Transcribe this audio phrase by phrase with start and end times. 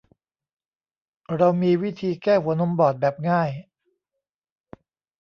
[1.35, 3.49] เรามีวิธีแก้หัวนมบอดแบบง่าย